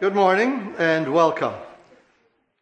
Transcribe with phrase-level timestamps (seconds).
[0.00, 1.54] Good morning and welcome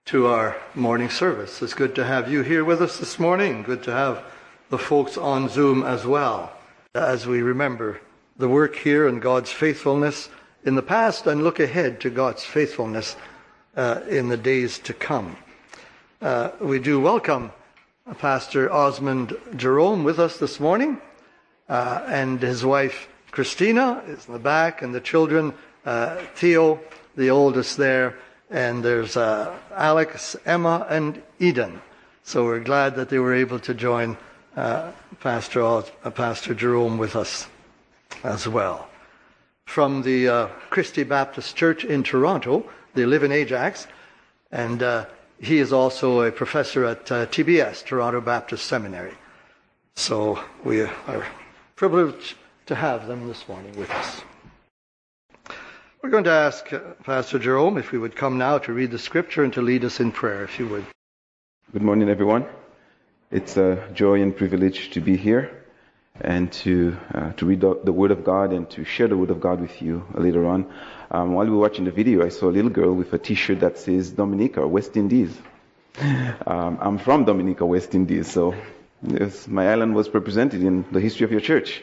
[0.07, 1.61] to our morning service.
[1.61, 3.63] It's good to have you here with us this morning.
[3.63, 4.25] Good to have
[4.71, 6.51] the folks on Zoom as well
[6.95, 8.01] as we remember
[8.39, 10.31] the work here and God's faithfulness
[10.65, 13.17] in the past and look ahead to God's faithfulness
[13.77, 15.37] uh, in the days to come.
[16.23, 17.53] Uh, we do welcome
[18.17, 21.03] Pastor Osmond Jerome with us this morning
[21.69, 25.53] uh, and his wife Christina is in the back and the children
[25.85, 26.81] uh, Theo
[27.17, 28.17] the oldest there,
[28.51, 31.81] and there's uh, Alex, Emma, and Eden.
[32.23, 34.17] So we're glad that they were able to join
[34.57, 37.47] uh, Pastor, uh, Pastor Jerome with us
[38.25, 38.89] as well.
[39.65, 43.87] From the uh, Christie Baptist Church in Toronto, they live in Ajax,
[44.53, 45.07] and uh,
[45.41, 49.15] he is also a professor at uh, TBS, Toronto Baptist Seminary.
[49.95, 51.27] So we are
[51.75, 52.37] privileged
[52.67, 54.23] to have them this morning with us.
[56.07, 58.99] We're going to ask uh, Pastor Jerome if we would come now to read the
[58.99, 60.87] scripture and to lead us in prayer, if you would.
[61.73, 62.47] Good morning, everyone.
[63.33, 65.65] It's a joy and privilege to be here
[66.21, 69.31] and to uh, to read the, the, Word of God and to share the Word
[69.31, 70.73] of God with you later on.
[71.11, 73.59] Um, while we were watching the video, I saw a little girl with a T-shirt
[73.59, 75.37] that says Dominica, West Indies.
[76.47, 78.55] Um, I'm from Dominica, West Indies, so
[79.03, 81.83] yes, my island was represented in the history of your church.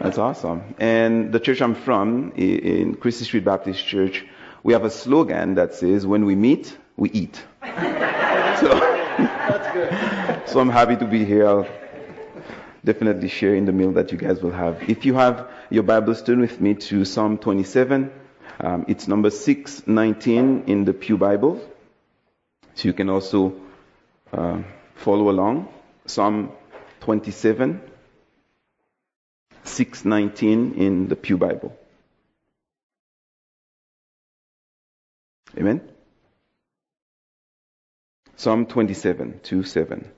[0.00, 0.74] That's awesome.
[0.78, 4.24] And the church I'm from, in Christie Street Baptist Church,
[4.62, 7.36] we have a slogan that says, when we meet, we eat.
[7.62, 8.68] so,
[9.18, 10.48] That's good.
[10.48, 11.46] so I'm happy to be here.
[11.46, 11.66] I'll
[12.84, 14.88] definitely share in the meal that you guys will have.
[14.88, 18.10] If you have your Bibles, turn with me to Psalm 27.
[18.60, 21.60] Um, it's number 619 in the Pew Bible.
[22.74, 23.54] So you can also
[24.32, 24.62] uh,
[24.96, 25.68] follow along.
[26.08, 26.52] Psalm
[27.00, 27.80] 27.
[29.64, 31.76] 619 in the Pew Bible.
[35.56, 35.80] Amen?
[38.36, 40.10] Psalm 27, 2 7.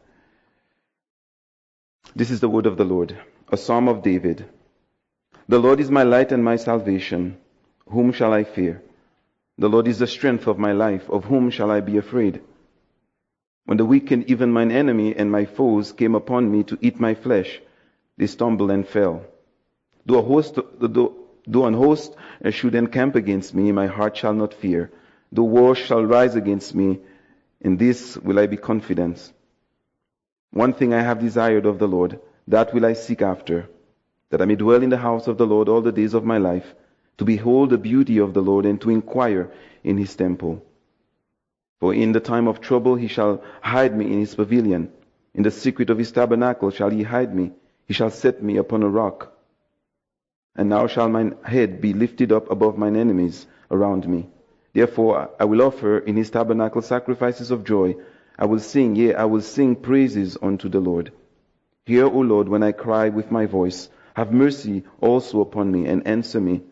[2.14, 3.16] This is the word of the Lord,
[3.50, 4.47] a psalm of David.
[5.48, 7.38] The Lord is my light and my salvation.
[7.88, 8.82] Whom shall I fear?
[9.59, 11.09] The Lord is the strength of my life.
[11.09, 12.42] Of whom shall I be afraid?
[13.66, 17.15] When the wicked, even mine enemy and my foes, came upon me to eat my
[17.15, 17.60] flesh,
[18.16, 19.25] they stumbled and fell.
[20.06, 21.15] Though, a host, though,
[21.47, 22.16] though an host
[22.50, 24.91] should encamp against me, my heart shall not fear.
[25.32, 27.00] Though war shall rise against me,
[27.60, 29.32] in this will I be confident.
[30.53, 33.69] One thing I have desired of the Lord, that will I seek after,
[34.31, 36.38] that I may dwell in the house of the Lord all the days of my
[36.38, 36.75] life,
[37.19, 39.50] to behold the beauty of the Lord and to inquire
[39.84, 40.65] in his temple.
[41.80, 44.92] For in the time of trouble he shall hide me in his pavilion.
[45.34, 47.52] In the secret of his tabernacle shall he hide me.
[47.86, 49.32] He shall set me upon a rock.
[50.54, 54.28] And now shall mine head be lifted up above mine enemies around me.
[54.74, 57.97] Therefore I will offer in his tabernacle sacrifices of joy.
[58.38, 61.12] I will sing, yea, I will sing praises unto the Lord.
[61.86, 63.88] Hear, O Lord, when I cry with my voice.
[64.14, 66.62] Have mercy also upon me, and answer me.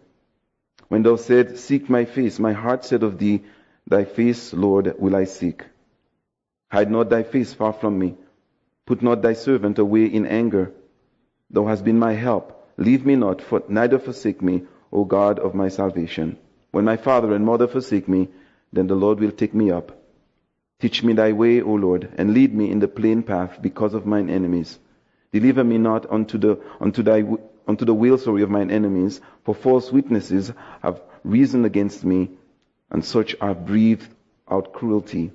[0.89, 3.43] When thou said, Seek my face, my heart said of thee,
[3.89, 5.65] Thy face, Lord, will I seek.
[6.71, 8.17] Hide not thy face far from me.
[8.85, 10.73] Put not thy servant away in anger.
[11.51, 12.55] Thou hast been my help.
[12.77, 16.37] Leave me not, for neither forsake me, O God of my salvation.
[16.71, 18.29] When my father and mother forsake me,
[18.73, 19.99] then the Lord will take me up.
[20.81, 24.07] Teach me thy way, O Lord, and lead me in the plain path because of
[24.07, 24.79] mine enemies.
[25.33, 27.25] Deliver me not unto the unto thy
[27.67, 32.31] unto the will sorry of mine enemies, for false witnesses have reasoned against me,
[32.91, 34.09] and such have breathed
[34.51, 35.31] out cruelty.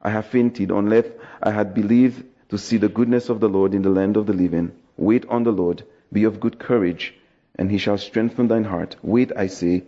[0.00, 1.06] I have fainted unless
[1.42, 4.32] I had believed to see the goodness of the Lord in the land of the
[4.32, 4.72] living.
[4.96, 5.84] Wait on the Lord
[6.14, 7.12] be of good courage,
[7.56, 8.96] and he shall strengthen thine heart.
[9.02, 9.82] Wait, I say,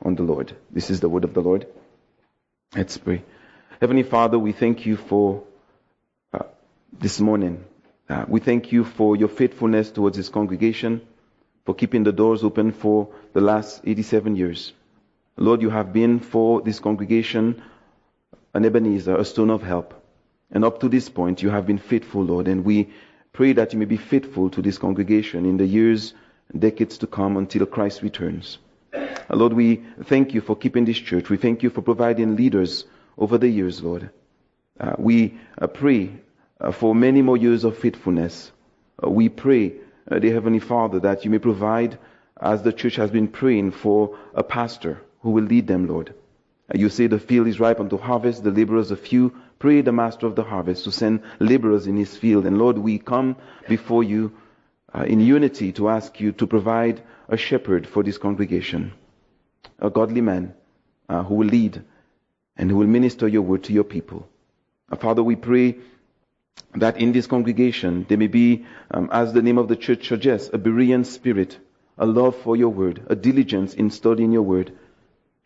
[0.00, 0.56] on the Lord.
[0.70, 1.66] This is the word of the Lord.
[2.74, 3.22] Let's pray.
[3.80, 5.42] Heavenly Father, we thank you for
[6.32, 6.44] uh,
[6.92, 7.64] this morning.
[8.08, 11.00] Uh, we thank you for your faithfulness towards this congregation,
[11.64, 14.72] for keeping the doors open for the last 87 years.
[15.36, 17.62] Lord, you have been for this congregation
[18.54, 20.00] an Ebenezer, a stone of help.
[20.50, 22.92] And up to this point, you have been faithful, Lord, and we
[23.34, 26.14] Pray that you may be faithful to this congregation in the years
[26.52, 28.58] and decades to come until Christ returns.
[28.94, 31.28] Uh, Lord, we thank you for keeping this church.
[31.28, 32.84] We thank you for providing leaders
[33.18, 34.10] over the years, Lord.
[34.78, 36.12] Uh, we uh, pray
[36.60, 38.52] uh, for many more years of faithfulness.
[39.02, 39.72] Uh, we pray,
[40.08, 41.98] uh, dear Heavenly Father, that you may provide,
[42.40, 46.14] as the church has been praying, for a pastor who will lead them, Lord.
[46.74, 49.32] you say the field is ripe unto harvest, the laborers are few.
[49.58, 52.44] Pray the master of the harvest to send laborers in his field.
[52.44, 53.36] And Lord, we come
[53.66, 54.32] before you
[54.94, 58.92] uh, in unity to ask you to provide a shepherd for this congregation,
[59.78, 60.52] a godly man
[61.08, 61.82] uh, who will lead
[62.58, 64.28] and who will minister your word to your people.
[64.92, 65.78] Uh, Father, we pray
[66.74, 70.50] that in this congregation there may be, um, as the name of the church suggests,
[70.52, 71.58] a Berean spirit,
[71.96, 74.72] a love for your word, a diligence in studying your word,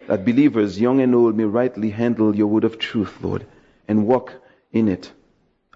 [0.09, 3.47] that believers, young and old, may rightly handle your word of truth, Lord,
[3.87, 4.33] and walk
[4.73, 5.13] in it.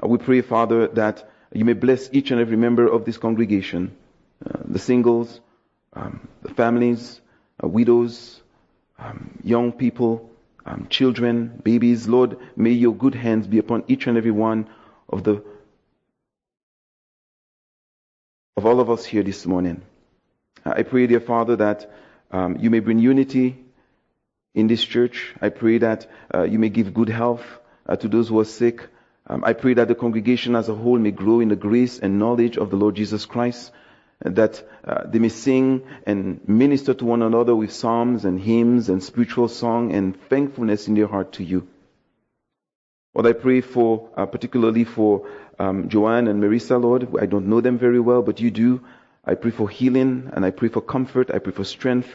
[0.03, 3.95] Uh, we pray, Father, that you may bless each and every member of this congregation,
[4.45, 5.41] uh, the singles,
[5.93, 7.21] um, the families,
[7.63, 8.41] uh, widows,
[8.99, 10.31] um, young people,
[10.65, 12.09] um, children, babies.
[12.09, 14.67] Lord, may your good hands be upon each and every one
[15.11, 15.45] of the
[18.57, 19.83] of all of us here this morning.
[20.65, 21.91] I pray, dear Father, that
[22.31, 23.62] um, you may bring unity
[24.55, 25.35] in this church.
[25.41, 27.45] I pray that uh, you may give good health
[27.87, 28.89] uh, to those who are sick.
[29.27, 32.19] Um, I pray that the congregation as a whole may grow in the grace and
[32.19, 33.73] knowledge of the Lord Jesus Christ
[34.25, 39.03] that uh, they may sing and minister to one another with psalms and hymns and
[39.03, 41.67] spiritual song and thankfulness in their heart to you.
[43.13, 45.29] What I pray for, uh, particularly for
[45.59, 47.09] um, Joanne and Marissa, Lord.
[47.21, 48.83] I don't know them very well, but you do.
[49.25, 51.31] I pray for healing and I pray for comfort.
[51.31, 52.09] I pray for strength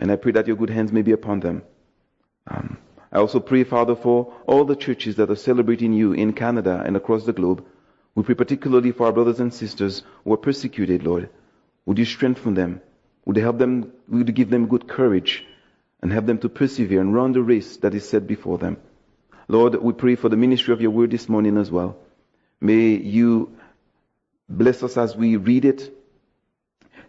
[0.00, 1.62] and I pray that your good hands may be upon them.
[2.46, 2.78] Um,
[3.12, 6.96] I also pray, Father, for all the churches that are celebrating you in Canada and
[6.96, 7.64] across the globe.
[8.14, 11.28] We pray particularly for our brothers and sisters who are persecuted, Lord.
[11.84, 12.80] Would you strengthen them?
[13.26, 15.44] Would you help them, would you give them good courage
[16.00, 18.78] and help them to persevere and run the race that is set before them?
[19.48, 21.98] Lord, we pray for the ministry of your word this morning as well.
[22.58, 23.54] May you
[24.48, 25.92] bless us as we read it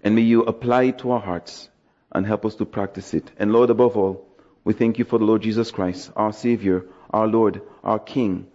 [0.04, 1.70] and may you apply it to our hearts
[2.12, 3.32] and help us to practice it.
[3.38, 4.28] And Lord, above all,
[4.64, 8.48] we thank you for the Lord Jesus Christ, our Savior, our Lord, our King,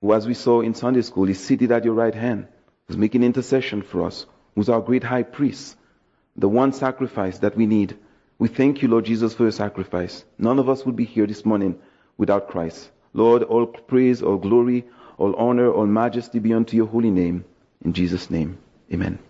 [0.00, 2.46] who, as we saw in Sunday school, is seated at your right hand,
[2.86, 5.76] who's making intercession for us, who's our great high priest,
[6.36, 7.96] the one sacrifice that we need.
[8.38, 10.24] We thank you, Lord Jesus, for your sacrifice.
[10.38, 11.78] None of us would be here this morning
[12.18, 12.90] without Christ.
[13.12, 14.84] Lord, all praise, all glory,
[15.16, 17.44] all honor, all majesty be unto your holy name.
[17.82, 18.58] In Jesus' name,
[18.92, 19.25] amen.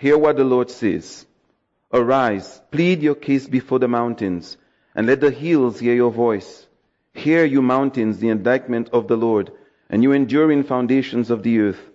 [0.00, 1.26] Hear what the Lord says.
[1.92, 4.56] Arise, plead your case before the mountains,
[4.94, 6.66] and let the hills hear your voice.
[7.12, 9.52] Hear, you mountains, the indictment of the Lord,
[9.90, 11.90] and you enduring foundations of the earth.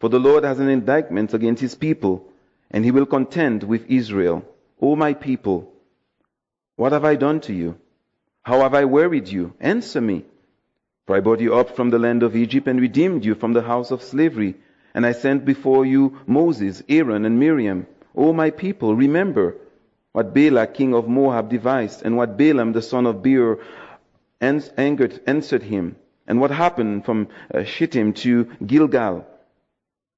[0.00, 2.28] For the Lord has an indictment against his people,
[2.70, 4.44] and he will contend with Israel.
[4.78, 5.72] O my people,
[6.74, 7.78] what have I done to you?
[8.42, 9.54] How have I worried you?
[9.60, 10.26] Answer me.
[11.06, 13.62] For I brought you up from the land of Egypt and redeemed you from the
[13.62, 14.56] house of slavery.
[14.96, 17.86] And I sent before you Moses, Aaron, and Miriam.
[18.16, 19.54] O my people, remember
[20.12, 23.58] what Balak, king of Moab, devised, and what Balaam, the son of Beor,
[24.40, 25.96] angered, answered him,
[26.26, 29.26] and what happened from uh, Shittim to Gilgal,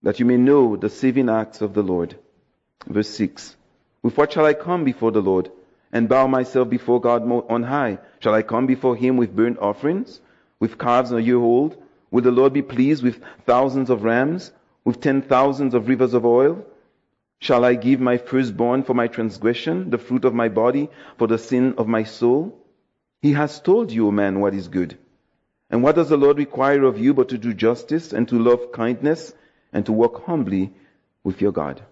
[0.04, 2.14] that you may know the saving acts of the Lord.
[2.86, 3.56] Verse 6.
[4.04, 5.50] With what shall I come before the Lord
[5.92, 7.98] and bow myself before God on high?
[8.20, 10.20] Shall I come before him with burnt offerings,
[10.60, 11.76] with calves a year old?
[12.12, 14.52] Will the Lord be pleased with thousands of rams,
[14.88, 16.64] with ten thousands of rivers of oil?
[17.40, 20.88] Shall I give my firstborn for my transgression, the fruit of my body
[21.18, 22.58] for the sin of my soul?
[23.20, 24.96] He has told you, O man, what is good.
[25.68, 28.72] And what does the Lord require of you but to do justice and to love
[28.72, 29.34] kindness
[29.74, 30.72] and to walk humbly
[31.22, 31.82] with your God?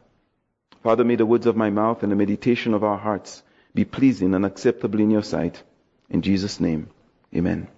[0.82, 3.42] Father, may the words of my mouth and the meditation of our hearts
[3.75, 5.62] be pleasing and acceptable in your sight.
[6.09, 6.88] In Jesus' name,
[7.35, 7.68] amen.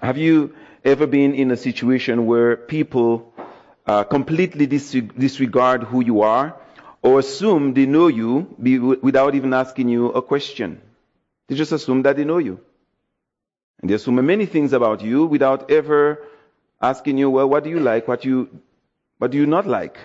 [0.00, 3.32] Have you ever been in a situation where people
[3.86, 6.56] uh, completely disregard who you are
[7.02, 8.54] or assume they know you
[9.02, 10.80] without even asking you a question.
[11.48, 12.60] They just assume that they know you.
[13.80, 16.24] And they assume many things about you without ever
[16.80, 18.06] asking you, well, what do you like?
[18.06, 18.48] What you,
[19.18, 19.98] what do you not like?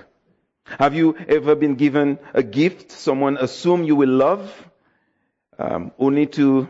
[0.66, 4.52] Have you ever been given a gift someone assume you will love,
[5.58, 6.68] um, only to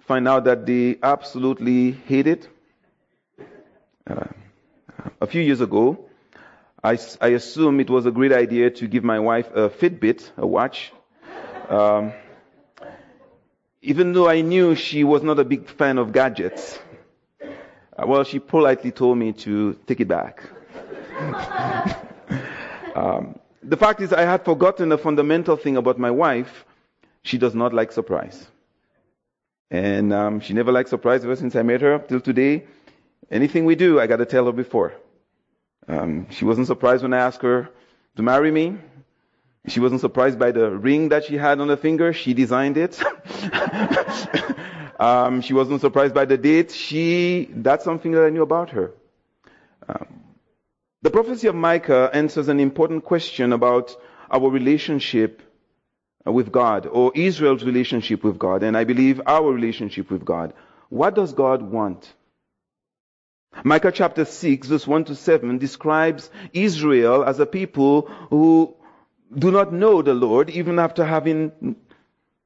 [0.00, 2.48] find out that they absolutely hate it?
[4.08, 4.24] Uh,
[5.20, 5.98] a few years ago,
[6.82, 10.46] I, I assume it was a great idea to give my wife a Fitbit, a
[10.46, 10.92] watch.
[11.68, 12.12] Um,
[13.82, 16.78] even though I knew she was not a big fan of gadgets.
[17.42, 20.42] Uh, well, she politely told me to take it back.
[22.94, 26.64] um, the fact is, I had forgotten a fundamental thing about my wife.
[27.22, 28.46] She does not like surprise.
[29.70, 32.64] And um, she never liked surprise ever since I met her till today.
[33.30, 34.94] Anything we do, I got to tell her before.
[35.86, 37.68] Um, she wasn't surprised when I asked her
[38.16, 38.78] to marry me.
[39.66, 42.12] She wasn't surprised by the ring that she had on her finger.
[42.12, 43.00] She designed it.
[45.00, 46.70] um, she wasn't surprised by the date.
[46.72, 48.92] She, that's something that I knew about her.
[49.88, 50.24] Um,
[51.02, 53.96] the prophecy of Micah answers an important question about
[54.30, 55.42] our relationship
[56.24, 60.52] with God, or Israel's relationship with God, and I believe our relationship with God.
[60.88, 62.12] What does God want?
[63.64, 68.74] Micah chapter 6, verse 1 to 7 describes Israel as a people who
[69.36, 71.76] do not know the Lord even after having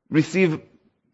[0.09, 0.61] received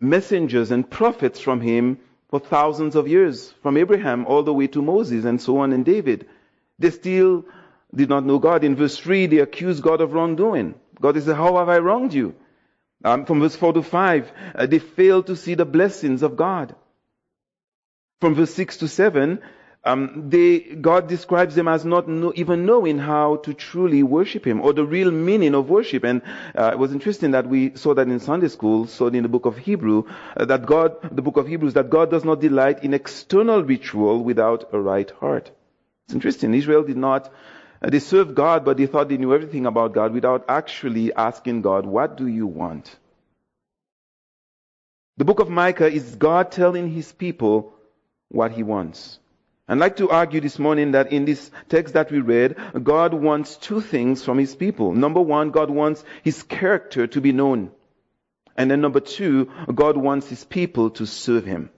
[0.00, 1.98] messengers and prophets from him
[2.30, 5.84] for thousands of years, from Abraham all the way to Moses and so on and
[5.84, 6.28] David.
[6.78, 7.44] They still
[7.94, 8.64] did not know God.
[8.64, 10.74] In verse 3, they accuse God of wrongdoing.
[11.00, 12.34] God says, How have I wronged you?
[13.04, 16.74] Um, from verse 4 to 5, uh, they fail to see the blessings of God.
[18.20, 19.40] From verse 6 to 7,
[19.84, 24.60] um, they, God describes them as not know, even knowing how to truly worship Him
[24.60, 26.04] or the real meaning of worship.
[26.04, 26.22] And
[26.54, 29.46] uh, it was interesting that we saw that in Sunday school, saw in the book
[29.46, 30.04] of Hebrew,
[30.36, 34.22] uh, that God, the book of Hebrews, that God does not delight in external ritual
[34.24, 35.50] without a right heart.
[36.06, 36.54] It's interesting.
[36.54, 37.32] Israel did not,
[37.80, 41.62] uh, they served God, but they thought they knew everything about God without actually asking
[41.62, 42.96] God, what do you want?
[45.18, 47.72] The book of Micah is God telling His people
[48.28, 49.18] what He wants.
[49.68, 53.56] I'd like to argue this morning that in this text that we read, God wants
[53.56, 54.92] two things from His people.
[54.92, 57.70] Number one, God wants His character to be known.
[58.56, 61.68] And then number two, God wants His people to serve Him.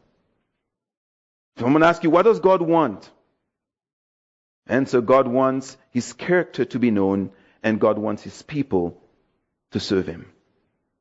[1.58, 3.10] So I'm going to ask you, what does God want?
[4.68, 7.30] Answer, God wants His character to be known
[7.62, 9.02] and God wants His people
[9.72, 10.30] to serve Him.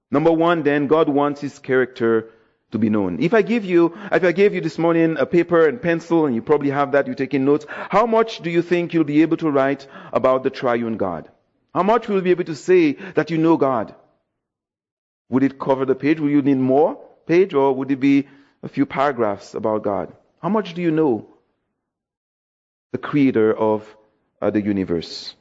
[0.10, 2.32] Number one, then, God wants His character
[2.72, 3.22] to be known.
[3.22, 6.36] If I give you, if I gave you this morning a paper and pencil, and
[6.36, 9.38] you probably have that, you're taking notes, how much do you think you'll be able
[9.38, 11.30] to write about the triune God?
[11.74, 13.96] How much will you be able to say that you know God?
[15.30, 16.20] Would it cover the page?
[16.20, 18.28] Will you need more page, or would it be
[18.64, 20.14] a few paragraphs about God?
[20.42, 21.28] How much do you know
[22.92, 23.96] the creator of
[24.42, 25.36] uh, the universe?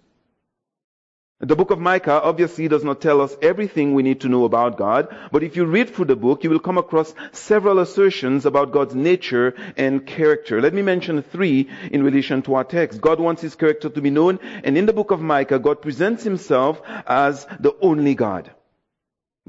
[1.40, 4.76] The book of Micah obviously does not tell us everything we need to know about
[4.76, 8.72] God, but if you read through the book, you will come across several assertions about
[8.72, 10.60] God's nature and character.
[10.60, 13.00] Let me mention three in relation to our text.
[13.00, 16.24] God wants his character to be known, and in the book of Micah, God presents
[16.24, 18.50] himself as the only God.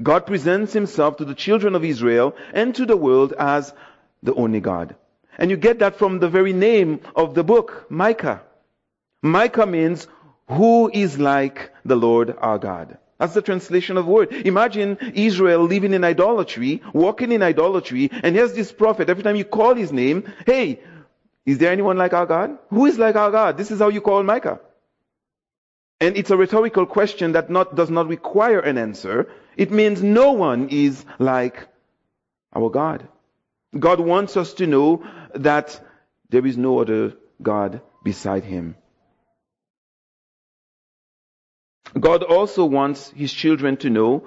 [0.00, 3.74] God presents himself to the children of Israel and to the world as
[4.22, 4.94] the only God.
[5.36, 8.42] And you get that from the very name of the book, Micah.
[9.22, 10.06] Micah means
[10.50, 12.98] who is like the Lord our God?
[13.18, 14.32] That's the translation of word.
[14.32, 19.10] Imagine Israel living in idolatry, walking in idolatry, and here's this prophet.
[19.10, 20.80] Every time you call his name, hey,
[21.44, 22.58] is there anyone like our God?
[22.70, 23.58] Who is like our God?
[23.58, 24.60] This is how you call Micah.
[26.00, 29.30] And it's a rhetorical question that not, does not require an answer.
[29.56, 31.68] It means no one is like
[32.54, 33.06] our God.
[33.78, 35.04] God wants us to know
[35.34, 35.78] that
[36.30, 38.76] there is no other God beside him.
[41.98, 44.24] God also wants his children to know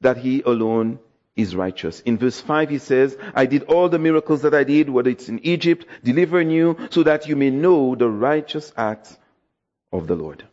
[0.00, 0.98] that he alone
[1.36, 2.00] is righteous.
[2.00, 5.28] In verse 5 he says, I did all the miracles that I did, whether it's
[5.28, 9.16] in Egypt, delivering you, so that you may know the righteous acts
[9.92, 10.44] of the Lord.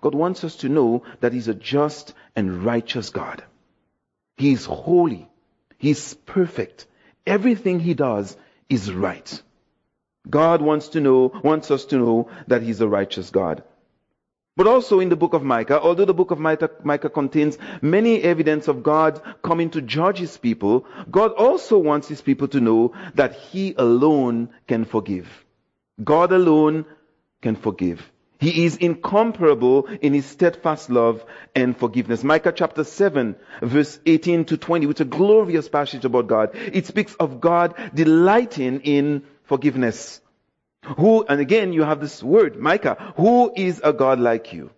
[0.00, 3.42] God wants us to know that he's a just and righteous God.
[4.36, 5.28] He is holy.
[5.78, 6.86] He's perfect.
[7.26, 8.36] Everything he does
[8.68, 9.42] is right.
[10.28, 13.64] God wants to know, wants us to know that he's a righteous God.
[14.58, 18.20] But also in the book of Micah, although the book of Micah, Micah, contains many
[18.20, 22.92] evidence of God coming to judge his people, God also wants his people to know
[23.14, 25.28] that he alone can forgive.
[26.02, 26.86] God alone
[27.40, 28.10] can forgive.
[28.40, 31.24] He is incomparable in his steadfast love
[31.54, 32.24] and forgiveness.
[32.24, 36.50] Micah chapter 7 verse 18 to 20, which is a glorious passage about God.
[36.54, 40.20] It speaks of God delighting in forgiveness.
[40.84, 44.70] Who, and again you have this word, Micah, who is a God like you?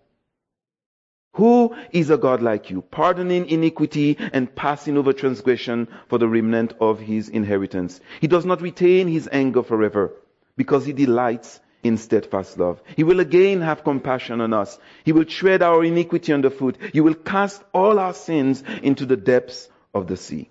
[1.35, 6.73] Who is a God like you, pardoning iniquity and passing over transgression for the remnant
[6.81, 8.01] of his inheritance?
[8.19, 10.11] He does not retain his anger forever
[10.57, 12.81] because he delights in steadfast love.
[12.95, 14.77] He will again have compassion on us.
[15.03, 16.77] He will tread our iniquity underfoot.
[16.93, 20.50] He will cast all our sins into the depths of the sea.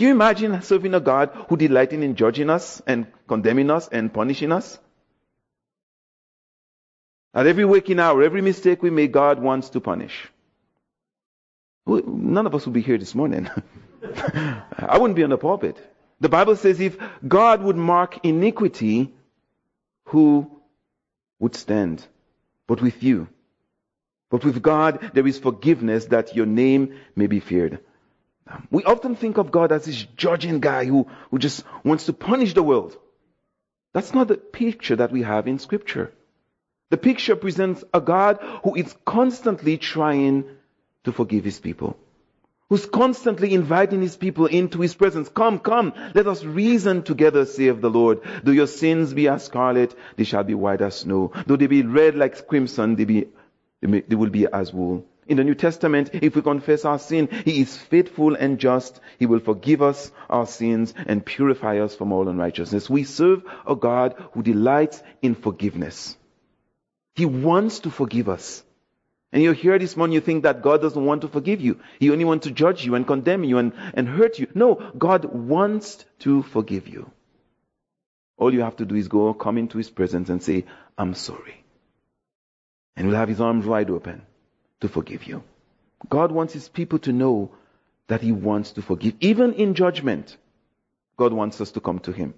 [0.00, 4.10] Can you imagine serving a God who delighting in judging us and condemning us and
[4.10, 4.78] punishing us?
[7.34, 10.26] At every waking hour, every mistake we make, God wants to punish.
[11.86, 13.50] None of us would be here this morning.
[14.02, 15.76] I wouldn't be on the pulpit.
[16.18, 16.96] The Bible says if
[17.28, 19.12] God would mark iniquity,
[20.06, 20.62] who
[21.40, 22.02] would stand?
[22.66, 23.28] But with you.
[24.30, 27.80] But with God, there is forgiveness that your name may be feared.
[28.70, 32.54] We often think of God as this judging guy who, who just wants to punish
[32.54, 32.96] the world.
[33.92, 36.12] That's not the picture that we have in Scripture.
[36.90, 40.44] The picture presents a God who is constantly trying
[41.04, 41.96] to forgive his people.
[42.68, 45.28] Who's constantly inviting his people into his presence.
[45.28, 48.20] Come, come, let us reason together, saith the Lord.
[48.44, 51.32] Though your sins be as scarlet, they shall be white as snow.
[51.46, 53.26] Though they be red like crimson, they, be,
[53.80, 55.04] they, may, they will be as wool.
[55.30, 59.00] In the New Testament, if we confess our sin, He is faithful and just.
[59.16, 62.90] He will forgive us our sins and purify us from all unrighteousness.
[62.90, 66.16] We serve a God who delights in forgiveness.
[67.14, 68.64] He wants to forgive us.
[69.32, 71.78] And you're here this morning, you think that God doesn't want to forgive you.
[72.00, 74.48] He only wants to judge you and condemn you and, and hurt you.
[74.56, 77.08] No, God wants to forgive you.
[78.36, 80.64] All you have to do is go, come into His presence and say,
[80.98, 81.62] I'm sorry.
[82.96, 84.26] And He'll have His arms wide open
[84.80, 85.42] to forgive you.
[86.08, 87.50] God wants his people to know
[88.08, 89.14] that he wants to forgive.
[89.20, 90.36] Even in judgment,
[91.16, 92.34] God wants us to come to him.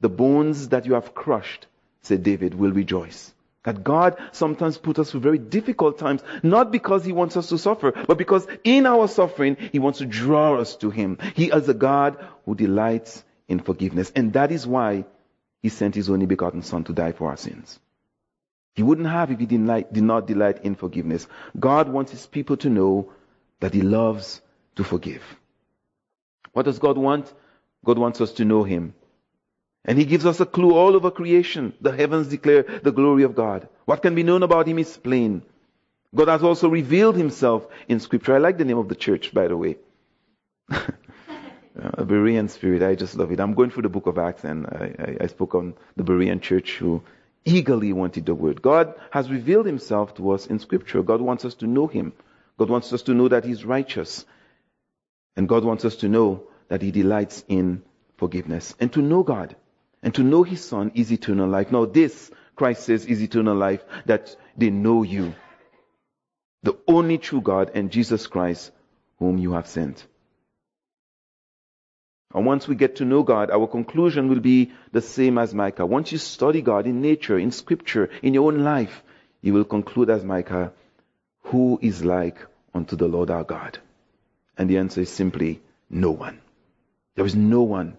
[0.00, 1.66] The bones that you have crushed,
[2.02, 3.32] said David, will rejoice.
[3.64, 7.58] That God sometimes puts us through very difficult times, not because He wants us to
[7.58, 11.18] suffer, but because in our suffering, He wants to draw us to Him.
[11.34, 14.10] He is a God who delights in forgiveness.
[14.16, 15.04] And that is why
[15.60, 17.78] He sent His only begotten Son to die for our sins.
[18.74, 21.26] He wouldn't have if he did not, did not delight in forgiveness.
[21.58, 23.12] God wants his people to know
[23.60, 24.40] that he loves
[24.76, 25.22] to forgive.
[26.52, 27.32] What does God want?
[27.84, 28.94] God wants us to know him.
[29.84, 31.72] And he gives us a clue all over creation.
[31.80, 33.68] The heavens declare the glory of God.
[33.86, 35.42] What can be known about him is plain.
[36.14, 38.34] God has also revealed himself in scripture.
[38.34, 39.76] I like the name of the church, by the way.
[40.70, 42.82] a Berean spirit.
[42.82, 43.40] I just love it.
[43.40, 46.42] I'm going through the book of Acts and I, I, I spoke on the Berean
[46.42, 47.02] church who
[47.44, 48.62] eagerly wanted the word.
[48.62, 51.02] God has revealed himself to us in scripture.
[51.02, 52.12] God wants us to know him.
[52.58, 54.24] God wants us to know that he's righteous.
[55.36, 57.82] And God wants us to know that he delights in
[58.18, 58.74] forgiveness.
[58.78, 59.56] And to know God
[60.02, 61.72] and to know his son is eternal life.
[61.72, 65.34] Now this, Christ says, is eternal life, that they know you,
[66.62, 68.70] the only true God and Jesus Christ
[69.18, 70.06] whom you have sent.
[72.32, 75.84] And once we get to know God, our conclusion will be the same as Micah.
[75.84, 79.02] Once you study God in nature, in scripture, in your own life,
[79.42, 80.72] you will conclude as Micah,
[81.44, 82.38] who is like
[82.72, 83.78] unto the Lord our God?
[84.56, 86.40] And the answer is simply no one.
[87.16, 87.98] There is no one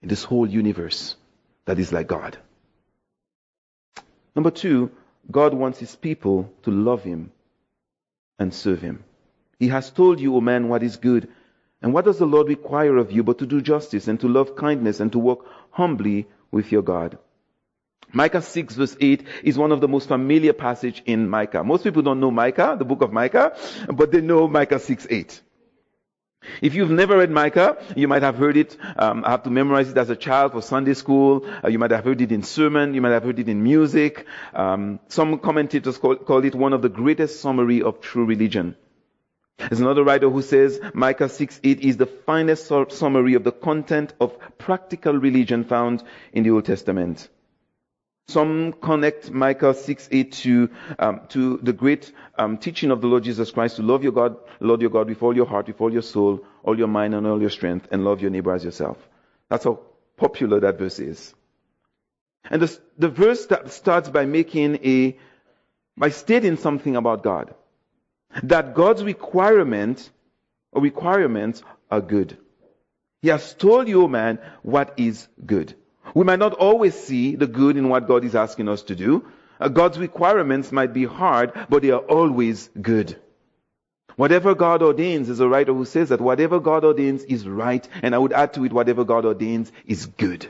[0.00, 1.16] in this whole universe
[1.66, 2.38] that is like God.
[4.34, 4.90] Number two,
[5.30, 7.32] God wants his people to love him
[8.38, 9.04] and serve him.
[9.58, 11.28] He has told you, O man, what is good
[11.82, 14.56] and what does the Lord require of you but to do justice and to love
[14.56, 17.18] kindness and to walk humbly with your God?
[18.12, 21.62] Micah 6 verse 8 is one of the most familiar passage in Micah.
[21.62, 23.56] Most people don't know Micah, the book of Micah,
[23.92, 25.42] but they know Micah 6 8.
[26.62, 28.76] If you've never read Micah, you might have heard it.
[28.96, 31.46] Um, I have to memorize it as a child for Sunday school.
[31.62, 32.94] Uh, you might have heard it in sermon.
[32.94, 34.24] You might have heard it in music.
[34.54, 38.76] Um, some commentators call, call it one of the greatest summary of true religion.
[39.58, 44.14] There's another writer who says Micah 6 8 is the finest summary of the content
[44.20, 47.28] of practical religion found in the Old Testament.
[48.28, 53.24] Some connect Micah 6 8 to, um, to the great um, teaching of the Lord
[53.24, 55.92] Jesus Christ to love your God, Lord your God with all your heart, with all
[55.92, 58.96] your soul, all your mind, and all your strength, and love your neighbor as yourself.
[59.48, 59.80] That's how
[60.16, 61.34] popular that verse is.
[62.48, 65.18] And the, the verse that starts by making a,
[65.96, 67.54] by stating something about God
[68.42, 70.10] that God's requirement
[70.74, 72.36] requirements are good.
[73.22, 75.74] He has told you, man, what is good.
[76.14, 79.26] We might not always see the good in what God is asking us to do.
[79.60, 83.20] Uh, God's requirements might be hard, but they are always good.
[84.16, 88.14] Whatever God ordains, there's a writer who says that whatever God ordains is right, and
[88.14, 90.48] I would add to it, whatever God ordains is good.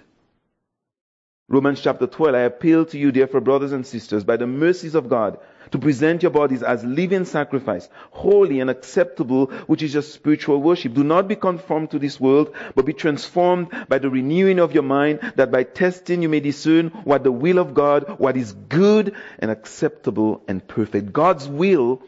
[1.51, 5.09] Romans chapter 12, I appeal to you, therefore, brothers and sisters, by the mercies of
[5.09, 5.39] God,
[5.71, 10.93] to present your bodies as living sacrifice, holy and acceptable, which is your spiritual worship.
[10.93, 14.83] Do not be conformed to this world, but be transformed by the renewing of your
[14.83, 19.15] mind, that by testing you may discern what the will of God, what is good
[19.39, 21.15] and acceptable and perfect.
[21.15, 22.03] God's will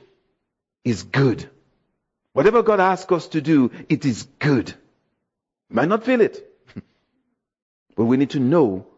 [0.85, 1.49] is good.
[2.35, 4.75] Whatever God asks us to do, it is good.
[5.71, 6.47] Might not feel it,
[7.97, 8.90] but we need to know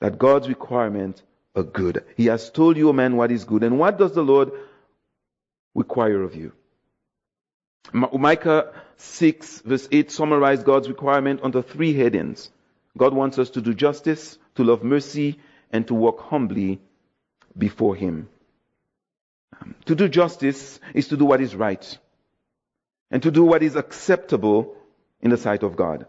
[0.00, 1.22] that God's requirements
[1.54, 2.04] are good.
[2.16, 3.62] He has told you, O man, what is good.
[3.62, 4.52] And what does the Lord
[5.74, 6.52] require of you?
[7.92, 12.50] Micah 6 verse 8 summarized God's requirement under three headings.
[12.96, 15.38] God wants us to do justice, to love mercy,
[15.70, 16.80] and to walk humbly
[17.56, 18.28] before Him.
[19.60, 21.98] Um, to do justice is to do what is right.
[23.10, 24.74] And to do what is acceptable
[25.20, 26.06] in the sight of God.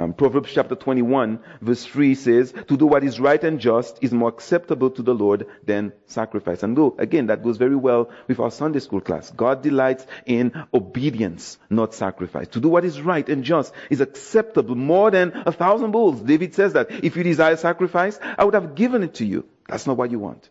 [0.00, 4.12] Um, Proverbs chapter 21 verse 3 says, to do what is right and just is
[4.12, 6.62] more acceptable to the Lord than sacrifice.
[6.62, 9.32] And go, again, that goes very well with our Sunday school class.
[9.32, 12.46] God delights in obedience, not sacrifice.
[12.48, 16.20] To do what is right and just is acceptable more than a thousand bulls.
[16.20, 19.46] David says that if you desire sacrifice, I would have given it to you.
[19.68, 20.48] That's not what you want.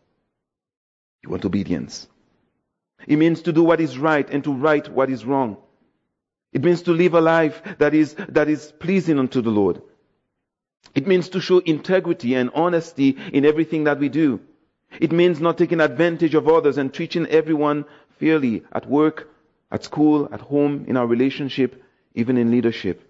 [1.24, 2.08] You want obedience.
[3.08, 5.58] It means to do what is right and to right what is wrong.
[6.58, 9.80] It means to live a life that is, that is pleasing unto the Lord.
[10.96, 14.40] It means to show integrity and honesty in everything that we do.
[15.00, 17.86] It means not taking advantage of others and treating everyone
[18.20, 19.30] fairly at work,
[19.72, 21.80] at school, at home, in our relationship,
[22.16, 23.08] even in leadership.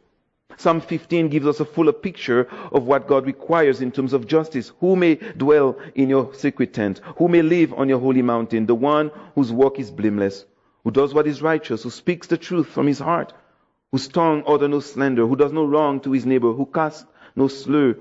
[0.57, 4.73] Psalm 15 gives us a fuller picture of what God requires in terms of justice.
[4.81, 6.99] Who may dwell in your secret tent?
[7.15, 8.65] Who may live on your holy mountain?
[8.65, 10.43] The one whose work is blameless,
[10.87, 13.33] who does what is righteous, who speaks the truth from his heart,
[13.91, 17.49] whose tongue utter no slander, who does no wrong to his neighbor, who casts no
[17.49, 17.97] slur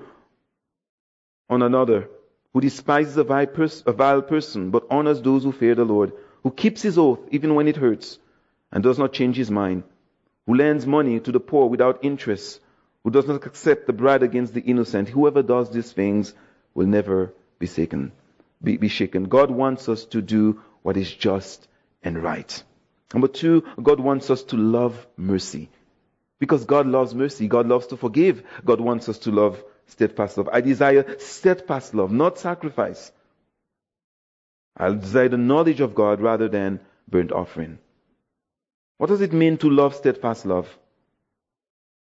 [1.49, 2.09] on another,
[2.53, 6.13] who despises a vile, pers- a vile person, but honors those who fear the Lord,
[6.43, 8.19] who keeps his oath even when it hurts,
[8.71, 9.83] and does not change his mind,
[10.45, 12.61] who lends money to the poor without interest,
[13.03, 15.09] who does not accept the bribe against the innocent.
[15.09, 16.33] Whoever does these things
[16.73, 18.13] will never be shaken.
[18.63, 19.25] Be, be shaken.
[19.25, 21.67] God wants us to do what is just
[22.01, 22.63] and right.
[23.13, 25.69] Number two, God wants us to love mercy.
[26.39, 27.47] Because God loves mercy.
[27.47, 28.43] God loves to forgive.
[28.65, 30.49] God wants us to love steadfast love.
[30.51, 33.11] I desire steadfast love, not sacrifice.
[34.75, 37.79] I desire the knowledge of God rather than burnt offering.
[38.97, 40.67] What does it mean to love steadfast love?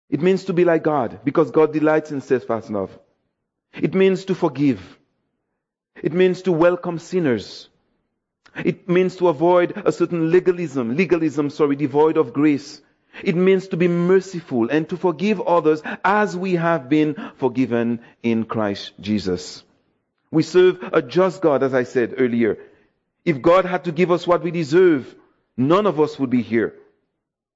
[0.10, 2.97] It means to be like God because God delights in steadfast love.
[3.73, 4.99] It means to forgive.
[6.01, 7.69] It means to welcome sinners.
[8.56, 12.82] It means to avoid a certain legalism, legalism, sorry, devoid of grace.
[13.24, 18.46] It means to be merciful and to forgive others as we have been forgiven in
[18.46, 19.63] Christ Jesus.
[20.32, 22.58] We serve a just God, as I said earlier.
[23.24, 25.16] If God had to give us what we deserve,
[25.56, 26.74] none of us would be here.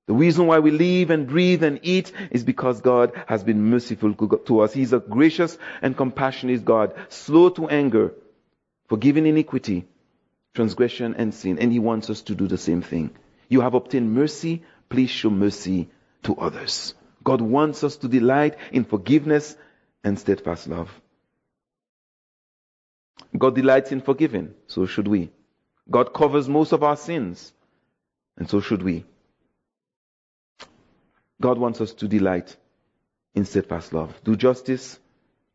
[0.08, 4.14] The reason why we live and breathe and eat is because God has been merciful
[4.14, 4.74] to us.
[4.74, 8.14] He's a gracious and compassionate God, slow to anger,
[8.88, 9.86] forgiving iniquity,
[10.58, 11.60] transgression, and sin.
[11.60, 13.12] And He wants us to do the same thing.
[13.48, 15.90] You have obtained mercy, please show mercy
[16.24, 16.96] to others.
[17.24, 19.56] God wants us to delight in forgiveness
[20.04, 20.90] and steadfast love.
[23.38, 25.30] God delights in forgiving, so should we.
[25.90, 27.54] God covers most of our sins,
[28.38, 29.06] and so should we.
[31.40, 32.56] God wants us to delight
[33.36, 34.20] in steadfast love.
[34.24, 35.00] Do justice,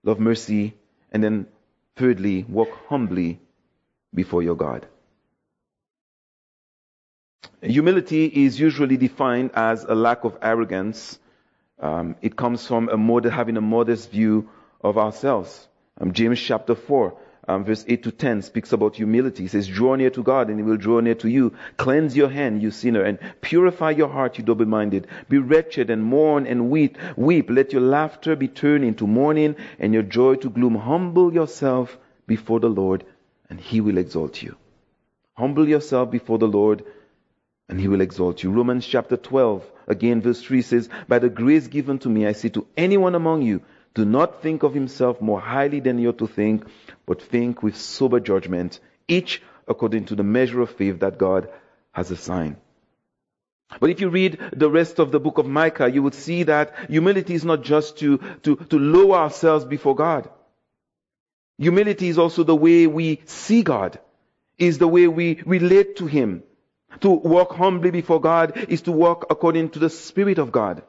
[0.05, 0.75] love mercy,
[1.11, 1.47] and then
[1.97, 3.41] thirdly, walk humbly
[4.15, 4.87] before your God.
[7.63, 11.19] Humility is usually defined as a lack of arrogance.
[11.79, 14.49] Um, it comes from a having a modest view
[14.81, 15.69] of ourselves.
[16.01, 17.17] Um, James chapter 4,
[17.49, 19.43] um, verse 8 to 10 speaks about humility.
[19.43, 21.53] He says, Draw near to God and he will draw near to you.
[21.77, 25.07] Cleanse your hand, you sinner, and purify your heart, you double minded.
[25.29, 26.99] Be wretched and mourn and weep.
[27.17, 27.51] Weep.
[27.51, 30.77] Let your laughter be turned into mourning and your joy to gloom.
[30.77, 33.05] Humble yourself before the Lord
[33.51, 34.57] and he will exalt you.
[35.35, 36.85] Humble yourself before the Lord
[37.73, 38.51] and he will exalt you.
[38.51, 42.51] Romans chapter 12, again, verse 3 says, By the grace given to me, I say
[42.51, 43.63] to anyone among you,
[43.95, 46.67] do not think of himself more highly than you ought to think,
[47.07, 51.49] but think with sober judgment, each according to the measure of faith that God
[51.93, 52.57] has assigned.
[53.81, 56.75] But if you read the rest of the book of Micah, you would see that
[56.91, 60.29] humility is not just to, to, to lower ourselves before God.
[61.57, 63.99] Humility is also the way we see God,
[64.59, 66.43] is the way we relate to Him.
[67.01, 70.83] To walk humbly before God is to walk according to the Spirit of God.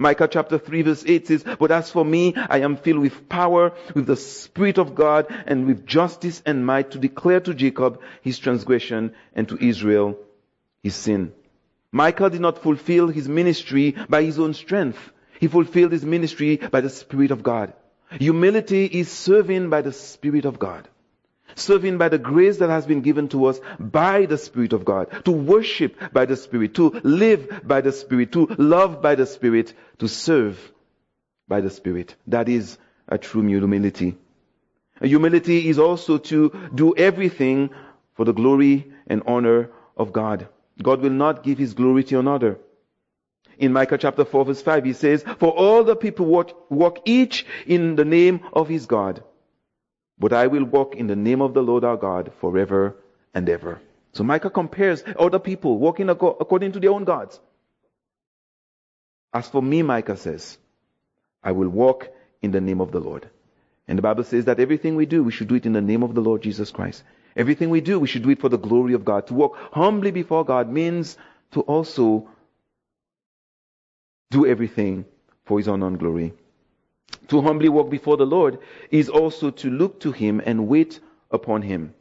[0.00, 3.72] Micah chapter 3 verse 8 says, But as for me, I am filled with power,
[3.94, 8.38] with the Spirit of God, and with justice and might to declare to Jacob his
[8.38, 10.16] transgression and to Israel
[10.82, 11.32] his sin.
[11.90, 15.10] Micah did not fulfill his ministry by his own strength.
[15.40, 17.72] He fulfilled his ministry by the Spirit of God.
[18.12, 20.88] Humility is serving by the Spirit of God
[21.58, 25.24] serving by the grace that has been given to us by the Spirit of God,
[25.24, 29.74] to worship by the Spirit, to live by the Spirit, to love by the Spirit,
[29.98, 30.72] to serve
[31.46, 32.14] by the Spirit.
[32.26, 34.16] That is a true humility.
[35.00, 37.70] Humility is also to do everything
[38.14, 40.48] for the glory and honor of God.
[40.82, 42.58] God will not give his glory to another.
[43.58, 47.44] In Micah chapter 4 verse 5 he says, For all the people walk, walk each
[47.66, 49.22] in the name of his God.
[50.20, 52.96] But I will walk in the name of the Lord our God forever
[53.34, 53.80] and ever.
[54.12, 57.40] So Micah compares other people walking according to their own gods.
[59.32, 60.58] As for me, Micah says,
[61.42, 62.08] I will walk
[62.42, 63.28] in the name of the Lord.
[63.86, 66.02] And the Bible says that everything we do, we should do it in the name
[66.02, 67.02] of the Lord Jesus Christ.
[67.36, 69.26] Everything we do, we should do it for the glory of God.
[69.28, 71.16] To walk humbly before God means
[71.52, 72.28] to also
[74.30, 75.04] do everything
[75.44, 76.34] for His own glory.
[77.28, 78.58] To humbly walk before the Lord
[78.90, 81.94] is also to look to Him and wait upon Him.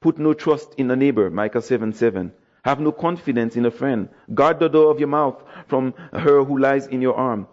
[0.00, 2.32] Put no trust in a neighbor, Micah 7 7.
[2.64, 4.08] Have no confidence in a friend.
[4.34, 7.46] Guard the door of your mouth from her who lies in your arm.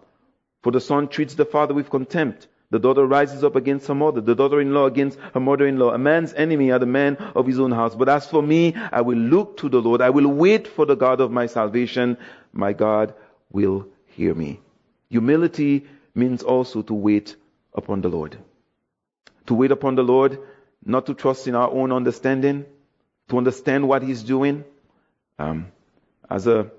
[0.62, 2.48] For the son treats the father with contempt.
[2.70, 5.78] The daughter rises up against her mother, the daughter in law against her mother in
[5.78, 5.92] law.
[5.92, 7.94] A man's enemy are the men of his own house.
[7.94, 10.00] But as for me, I will look to the Lord.
[10.02, 12.18] I will wait for the God of my salvation.
[12.52, 13.14] My God
[13.52, 14.60] will hear me.
[15.10, 17.36] Humility means also to wait
[17.74, 18.38] upon the Lord.
[19.46, 20.38] To wait upon the Lord,
[20.84, 22.64] not to trust in our own understanding,
[23.28, 24.64] to understand what He's doing.
[25.38, 25.66] Um,
[26.28, 26.70] as a,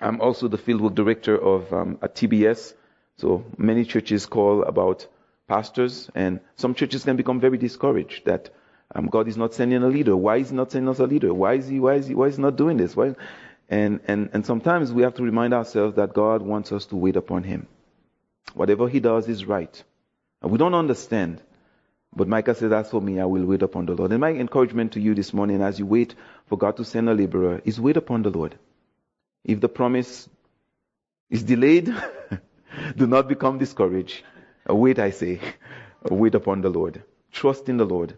[0.00, 2.74] I'm also the fieldwork director of um, a TBS,
[3.16, 5.06] so many churches call about
[5.48, 8.50] pastors, and some churches can become very discouraged that
[8.94, 10.16] um, God is not sending a leader.
[10.16, 11.32] Why is He not sending us a leader?
[11.32, 11.80] Why is He?
[11.80, 12.14] Why is He?
[12.14, 12.96] Why is He not doing this?
[12.96, 13.14] Why?
[13.68, 17.16] And and and sometimes we have to remind ourselves that God wants us to wait
[17.16, 17.66] upon Him.
[18.54, 19.82] Whatever He does is right,
[20.42, 21.42] and we don't understand.
[22.14, 24.92] But Micah says, "As for me, I will wait upon the Lord." And my encouragement
[24.92, 26.14] to you this morning, as you wait
[26.46, 28.56] for God to send a laborer, is wait upon the Lord.
[29.44, 30.28] If the promise
[31.30, 31.94] is delayed.
[32.96, 34.22] Do not become discouraged.
[34.68, 35.40] Wait, I say.
[36.02, 37.02] Wait upon the Lord.
[37.32, 38.16] Trust in the Lord.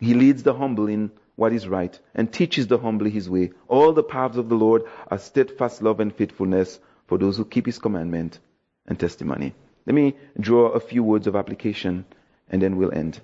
[0.00, 3.50] He leads the humble in what is right and teaches the humble his way.
[3.68, 7.66] All the paths of the Lord are steadfast love and faithfulness for those who keep
[7.66, 8.38] his commandment
[8.86, 9.54] and testimony.
[9.86, 12.04] Let me draw a few words of application
[12.48, 13.20] and then we'll end.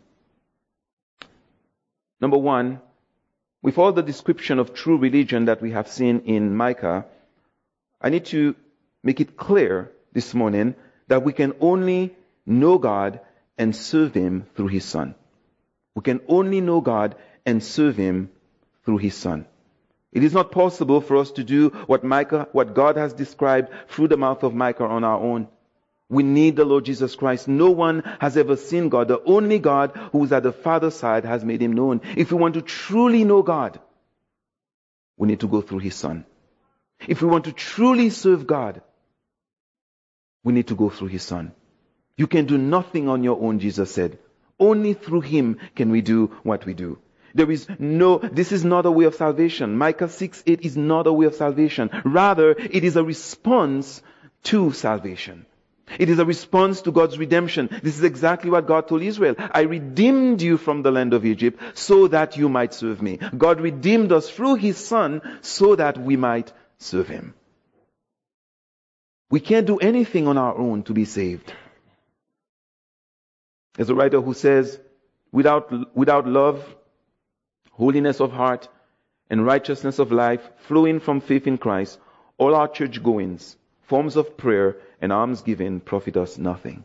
[2.21, 2.81] Number one,
[3.63, 7.07] with all the description of true religion that we have seen in Micah,
[8.01, 8.57] I need to
[9.03, 10.75] make it clear this morning
[11.09, 12.15] that we can only
[12.47, 13.21] know God
[13.57, 15.15] and serve Him through His Son.
[15.95, 18.31] We can only know God and serve Him
[18.85, 19.47] through His Son.
[20.13, 24.09] It is not possible for us to do what Micah, what God has described through
[24.09, 25.49] the mouth of Micah on our own.
[26.09, 27.49] We need the Lord Jesus Christ.
[27.49, 29.09] No one has ever seen God.
[29.09, 32.01] The only God who is at the Father's side has made him known.
[32.17, 33.79] If we want to truly know God,
[35.19, 36.25] we need to go through his Son.
[37.07, 38.81] If we want to truly serve God,
[40.43, 41.53] we need to go through his son.
[42.17, 44.19] You can do nothing on your own, Jesus said.
[44.59, 46.99] Only through him can we do what we do.
[47.35, 49.77] There is no, this is not a way of salvation.
[49.77, 51.91] Micah 6 8 is not a way of salvation.
[52.05, 54.03] Rather, it is a response
[54.45, 55.47] to salvation.
[55.99, 57.69] It is a response to God's redemption.
[57.83, 59.35] This is exactly what God told Israel.
[59.39, 63.19] I redeemed you from the land of Egypt so that you might serve me.
[63.37, 67.35] God redeemed us through his son so that we might serve him.
[69.31, 71.53] We can't do anything on our own to be saved.
[73.75, 74.79] There's a writer who says,
[75.31, 76.65] without, without love,
[77.79, 78.69] holiness of heart,
[79.31, 81.99] and righteousness of life flowing from faith in Christ,
[82.37, 86.83] all our church goings, forms of prayer, and almsgiving profit us nothing.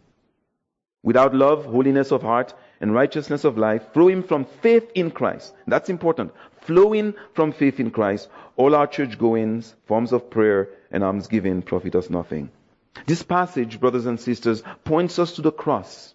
[1.01, 5.53] Without love, holiness of heart, and righteousness of life flowing from faith in Christ.
[5.67, 6.31] That's important.
[6.61, 11.95] Flowing from faith in Christ, all our church goings, forms of prayer, and almsgiving profit
[11.95, 12.51] us nothing.
[13.07, 16.13] This passage, brothers and sisters, points us to the cross,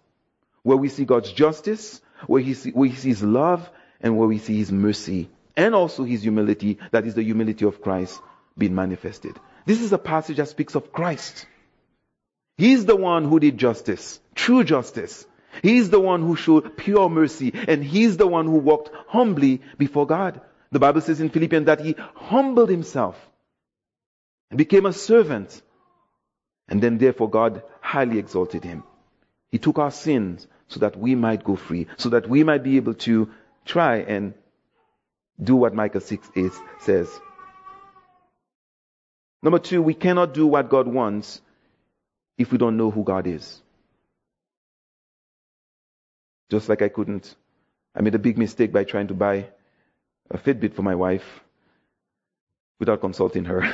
[0.63, 3.69] where we see God's justice, where, he see, where He sees love,
[4.01, 7.81] and where we see His mercy, and also His humility, that is the humility of
[7.81, 8.21] Christ
[8.57, 9.37] being manifested.
[9.67, 11.47] This is a passage that speaks of Christ.
[12.57, 15.27] He's the one who did justice, true justice.
[15.63, 20.07] He's the one who showed pure mercy, and He's the one who walked humbly before
[20.07, 20.41] God.
[20.71, 23.17] The Bible says in Philippians that He humbled Himself
[24.51, 25.63] and became a servant.
[26.69, 28.83] And then therefore God highly exalted him.
[29.51, 32.77] He took our sins so that we might go free, so that we might be
[32.77, 33.31] able to
[33.69, 34.35] try and
[35.41, 37.09] do what Micah 6 8 says.
[39.43, 41.41] Number two, we cannot do what God wants
[42.37, 43.61] if we don't know who God is.
[46.51, 47.37] Just like I couldn't,
[47.95, 49.49] I made a big mistake by trying to buy
[50.31, 51.45] a Fitbit for my wife
[52.81, 53.71] without consulting her.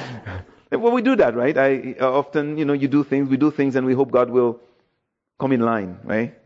[0.72, 1.56] well, we do that, right?
[1.58, 4.30] I uh, often, you know, you do things, we do things, and we hope God
[4.30, 4.60] will
[5.38, 6.37] come in line, right?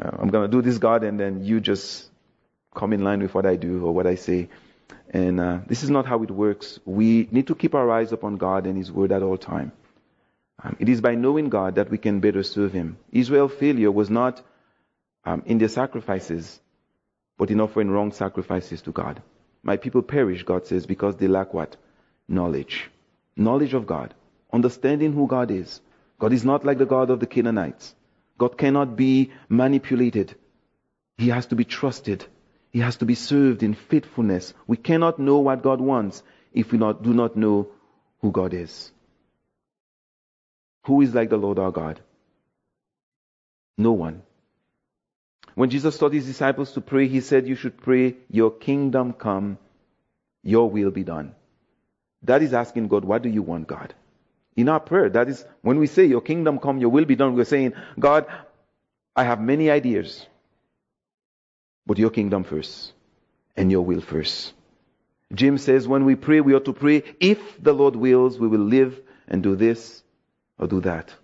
[0.00, 2.08] Uh, I'm going to do this, God, and then you just
[2.74, 4.48] come in line with what I do or what I say.
[5.10, 6.78] And uh, this is not how it works.
[6.84, 9.72] We need to keep our eyes upon God and His Word at all time.
[10.62, 12.96] Um, it is by knowing God that we can better serve Him.
[13.12, 14.42] Israel's failure was not
[15.24, 16.60] um, in their sacrifices,
[17.36, 19.22] but in offering wrong sacrifices to God.
[19.62, 21.76] My people perish, God says, because they lack what?
[22.28, 22.90] Knowledge.
[23.36, 24.14] Knowledge of God.
[24.52, 25.80] understanding who God is.
[26.18, 27.94] God is not like the God of the Canaanites.
[28.40, 30.34] God cannot be manipulated.
[31.18, 32.24] He has to be trusted.
[32.70, 34.54] He has to be served in faithfulness.
[34.66, 36.22] We cannot know what God wants
[36.54, 37.68] if we not, do not know
[38.22, 38.92] who God is.
[40.84, 42.00] Who is like the Lord our God?
[43.76, 44.22] No one.
[45.54, 49.58] When Jesus taught his disciples to pray, he said, You should pray, Your kingdom come,
[50.42, 51.34] your will be done.
[52.22, 53.92] That is asking God, What do you want, God?
[54.60, 57.34] In our prayer, that is when we say, Your kingdom come, your will be done,
[57.34, 58.26] we're saying, God,
[59.16, 60.26] I have many ideas,
[61.86, 62.92] but your kingdom first,
[63.56, 64.52] and your will first.
[65.32, 68.60] James says, When we pray, we ought to pray, If the Lord wills, we will
[68.60, 70.02] live and do this
[70.58, 71.14] or do that.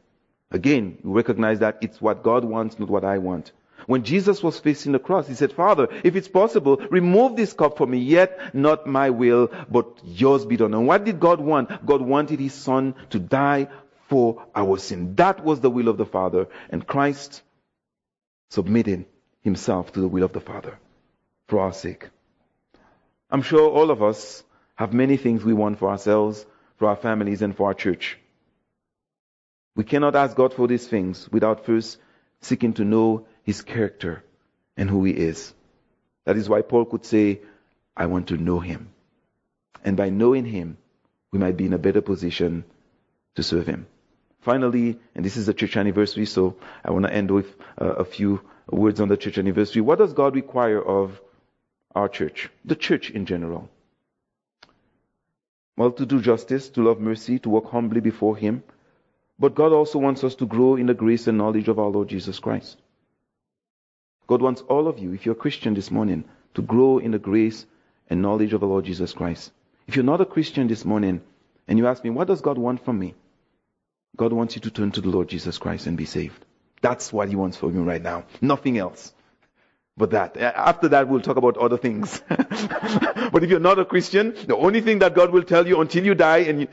[0.51, 3.53] Again, we recognize that it's what God wants, not what I want.
[3.87, 7.79] When Jesus was facing the cross, he said, Father, if it's possible, remove this cup
[7.79, 10.75] from me, yet not my will, but yours be done.
[10.75, 11.87] And what did God want?
[11.87, 13.68] God wanted his son to die
[14.09, 15.14] for our sin.
[15.14, 16.49] That was the will of the Father.
[16.68, 17.42] And Christ
[18.51, 19.07] submitted
[19.42, 20.79] himself to the will of the Father
[21.46, 22.09] for our sake.
[23.31, 24.42] I'm sure all of us
[24.75, 26.44] have many things we want for ourselves,
[26.77, 28.18] for our families, and for our church.
[29.77, 31.99] We cannot ask God for these things without first
[32.40, 34.24] seeking to know His character
[34.76, 35.54] and who He is.
[36.24, 37.40] That is why Paul could say,
[37.96, 38.90] I want to know Him.
[39.85, 40.78] And by knowing Him,
[41.30, 42.64] we might be in a better position
[43.37, 43.87] to serve Him.
[44.40, 48.04] Finally, and this is the church anniversary, so I want to end with uh, a
[48.04, 49.80] few words on the church anniversary.
[49.80, 51.20] What does God require of
[51.94, 52.50] our church?
[52.64, 53.68] The church in general.
[55.76, 58.64] Well, to do justice, to love mercy, to walk humbly before Him,
[59.38, 62.09] but God also wants us to grow in the grace and knowledge of our Lord
[62.09, 62.76] Jesus Christ.
[64.26, 67.18] God wants all of you, if you're a Christian this morning, to grow in the
[67.18, 67.66] grace
[68.08, 69.52] and knowledge of the Lord Jesus Christ.
[69.86, 71.20] If you're not a Christian this morning
[71.68, 73.14] and you ask me, what does God want from me?
[74.16, 76.44] God wants you to turn to the Lord Jesus Christ and be saved.
[76.80, 78.24] That's what He wants from you right now.
[78.40, 79.12] Nothing else
[79.96, 80.36] but that.
[80.36, 82.22] After that, we'll talk about other things.
[82.28, 86.04] but if you're not a Christian, the only thing that God will tell you until
[86.04, 86.68] you die and you,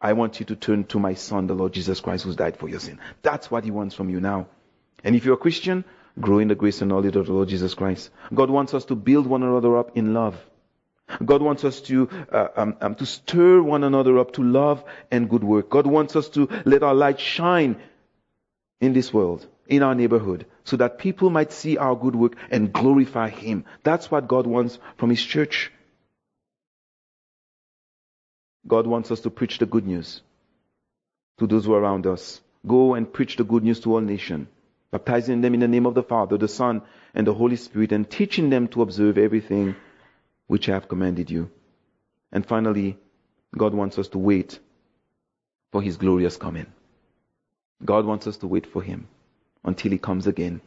[0.00, 2.68] I want you to turn to my son, the Lord Jesus Christ, who's died for
[2.68, 3.00] your sin.
[3.22, 4.46] That's what he wants from you now.
[5.02, 5.84] And if you're a Christian,
[6.20, 8.10] grow in the grace and knowledge of the Lord Jesus Christ.
[8.34, 10.36] God wants us to build one another up in love.
[11.24, 15.30] God wants us to uh, um, um, to stir one another up to love and
[15.30, 15.70] good work.
[15.70, 17.76] God wants us to let our light shine
[18.80, 22.72] in this world, in our neighborhood, so that people might see our good work and
[22.72, 23.64] glorify Him.
[23.82, 25.72] That's what God wants from His church.
[28.66, 30.20] God wants us to preach the good news
[31.38, 32.40] to those who are around us.
[32.66, 34.48] Go and preach the good news to all nations,
[34.90, 36.82] baptizing them in the name of the Father, the Son,
[37.14, 39.76] and the Holy Spirit, and teaching them to observe everything
[40.46, 41.50] which I have commanded you.
[42.32, 42.98] And finally,
[43.56, 44.58] God wants us to wait
[45.72, 46.66] for His glorious coming.
[47.84, 49.08] God wants us to wait for Him
[49.64, 50.60] until He comes again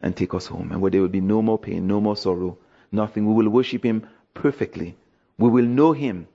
[0.00, 2.58] and take us home, and where there will be no more pain, no more sorrow,
[2.92, 3.26] nothing.
[3.26, 4.96] We will worship Him perfectly.
[5.38, 6.28] We will know Him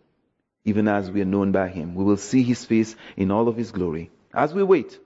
[0.66, 1.96] even as we are known by him.
[1.96, 4.12] We will see his face in all of his glory.
[4.34, 4.98] As we wait,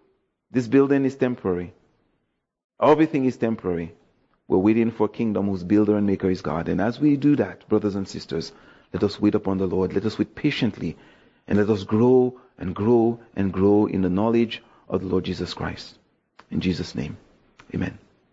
[0.52, 1.74] this building is temporary.
[2.82, 3.94] Everything is temporary.
[4.48, 6.70] We're waiting for a kingdom whose builder and maker is God.
[6.70, 8.52] And as we do that, brothers and sisters,
[8.94, 9.94] let us wait upon the Lord.
[9.94, 10.96] Let us wait patiently
[11.48, 15.54] and let us grow and grow and grow in the knowledge of the Lord Jesus
[15.54, 15.98] Christ.
[16.52, 17.18] In Jesus' name,
[17.74, 17.98] amen.